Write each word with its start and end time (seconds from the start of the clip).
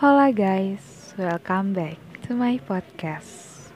Hola 0.00 0.32
guys, 0.32 1.12
welcome 1.20 1.76
back 1.76 2.00
to 2.24 2.32
my 2.32 2.56
podcast. 2.64 3.68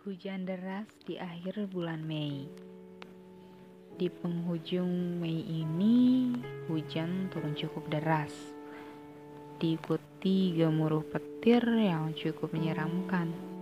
Hujan 0.00 0.48
deras 0.48 0.88
di 1.04 1.20
akhir 1.20 1.68
bulan 1.76 2.00
Mei. 2.08 2.48
Di 4.00 4.08
penghujung 4.08 5.20
Mei 5.20 5.44
ini, 5.44 6.32
hujan 6.72 7.28
turun 7.28 7.52
cukup 7.52 7.84
deras. 7.92 8.32
Diikuti 9.60 10.56
gemuruh 10.56 11.04
petir 11.04 11.60
yang 11.68 12.16
cukup 12.16 12.48
menyeramkan. 12.48 13.53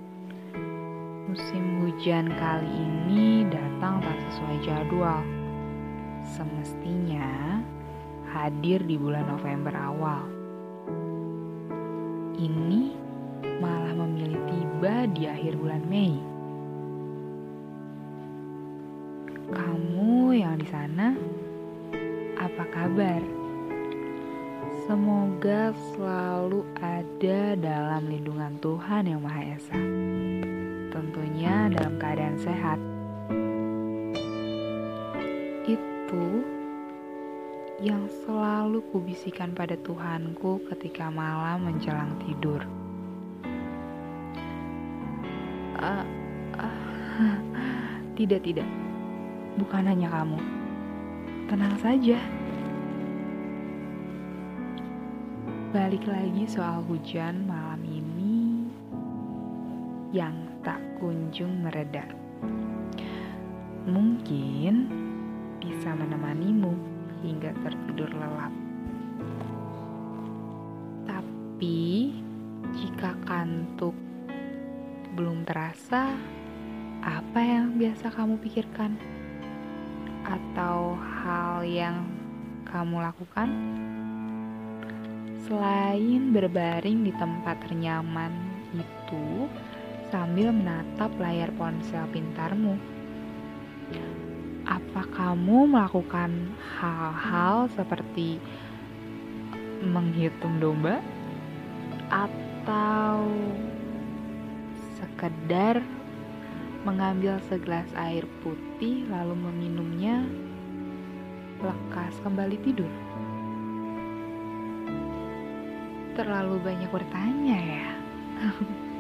Musim 1.33 1.81
hujan 1.81 2.29
kali 2.37 2.69
ini 2.69 3.49
datang 3.49 4.05
tak 4.05 4.21
sesuai 4.21 4.69
jadwal. 4.69 5.25
Semestinya 6.29 7.57
hadir 8.37 8.85
di 8.85 9.01
bulan 9.01 9.25
November 9.33 9.73
awal. 9.73 10.29
Ini 12.37 12.93
malah 13.65 13.97
memilih 13.97 14.45
tiba 14.45 15.09
di 15.09 15.25
akhir 15.25 15.57
bulan 15.57 15.81
Mei. 15.89 16.21
Kamu 19.57 20.37
yang 20.37 20.61
di 20.61 20.69
sana, 20.69 21.17
apa 22.45 22.65
kabar? 22.77 23.25
Semoga 24.85 25.73
selalu 25.97 26.61
ada 26.77 27.57
dalam 27.57 28.05
lindungan 28.05 28.53
Tuhan 28.61 29.09
Yang 29.09 29.21
Maha 29.25 29.43
Esa. 29.57 29.81
Tentunya 31.03 31.67
dalam 31.67 31.99
keadaan 31.99 32.39
sehat. 32.39 32.79
Itu 35.67 36.47
yang 37.83 38.07
selalu 38.23 38.87
kubisikan 38.95 39.51
pada 39.51 39.75
Tuhanku 39.83 40.63
ketika 40.71 41.11
malam 41.11 41.67
menjelang 41.67 42.15
tidur. 42.23 42.63
Uh, 45.83 46.07
uh, 46.63 47.39
tidak, 48.15 48.47
tidak. 48.47 48.71
Bukan 49.59 49.83
hanya 49.83 50.07
kamu. 50.07 50.39
Tenang 51.51 51.75
saja. 51.83 52.23
Balik 55.75 56.07
lagi 56.07 56.47
soal 56.47 56.87
hujan 56.87 57.43
malam 57.51 57.83
ini 57.83 58.02
yang 60.13 60.61
tak 60.61 60.79
kunjung 61.01 61.65
mereda. 61.65 62.05
Mungkin 63.89 64.75
bisa 65.57 65.97
menemanimu 65.97 66.77
hingga 67.25 67.57
tertidur 67.65 68.13
lelap. 68.13 68.53
Tapi 71.09 72.13
jika 72.77 73.17
kantuk 73.25 73.97
belum 75.17 75.49
terasa, 75.49 76.13
apa 77.01 77.41
yang 77.41 77.81
biasa 77.81 78.13
kamu 78.13 78.37
pikirkan? 78.45 78.95
Atau 80.29 81.01
hal 81.01 81.65
yang 81.65 82.05
kamu 82.69 83.01
lakukan? 83.01 83.49
Selain 85.49 86.31
berbaring 86.31 87.03
di 87.03 87.13
tempat 87.17 87.59
ternyaman 87.67 88.31
itu 88.73 89.51
sambil 90.13 90.53
menatap 90.53 91.09
layar 91.17 91.49
ponsel 91.57 92.05
pintarmu, 92.13 92.77
apa 94.69 95.09
kamu 95.09 95.73
melakukan 95.73 96.53
hal-hal 96.77 97.73
seperti 97.73 98.37
menghitung 99.81 100.61
domba 100.61 101.01
atau 102.13 103.25
sekedar 105.01 105.81
mengambil 106.85 107.41
segelas 107.49 107.89
air 107.97 108.29
putih 108.45 109.09
lalu 109.09 109.33
meminumnya 109.49 110.29
lekas 111.65 112.21
kembali 112.21 112.61
tidur. 112.61 112.93
Terlalu 116.13 116.61
banyak 116.61 116.91
bertanya 116.93 117.57
ya. 117.57 117.89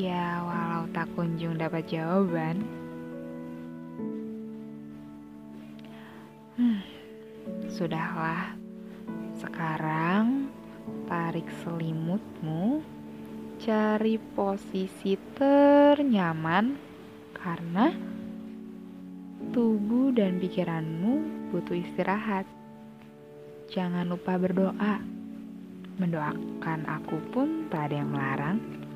ya 0.00 0.40
walau 0.48 0.88
tak 0.96 1.12
kunjung 1.12 1.60
dapat 1.60 1.84
jawaban. 1.84 2.64
Hmm, 6.56 6.80
sudahlah. 7.68 8.56
Sekarang 9.36 10.48
tarik 11.04 11.44
selimutmu 11.60 12.80
cari 13.60 14.16
posisi 14.32 15.20
ternyaman 15.36 16.80
karena 17.36 17.92
tubuh 19.52 20.16
dan 20.16 20.40
pikiranmu 20.40 21.12
butuh 21.52 21.76
istirahat. 21.76 22.48
Jangan 23.68 24.08
lupa 24.08 24.40
berdoa. 24.40 24.96
Mendoakan 26.00 26.88
aku 26.88 27.20
pun 27.28 27.68
tak 27.68 27.92
ada 27.92 28.00
yang 28.00 28.08
melarang. 28.16 28.88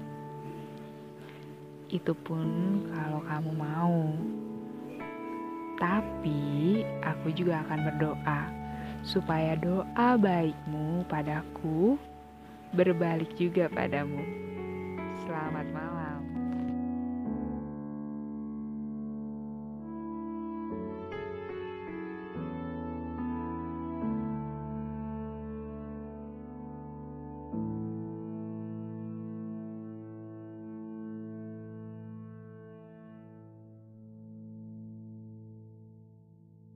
Itu 1.93 2.17
pun 2.25 2.47
kalau 2.93 3.21
kamu 3.25 3.51
mau. 3.53 4.01
Tapi 5.75 6.81
aku 7.03 7.35
juga 7.35 7.61
akan 7.67 7.81
berdoa 7.91 8.43
supaya 9.05 9.53
doa 9.61 10.17
baikmu 10.17 11.05
padaku 11.11 12.01
berbalik 12.73 13.31
juga 13.37 13.69
padamu. 13.69 14.23
Selamat 15.29 15.67
malam. 15.71 16.04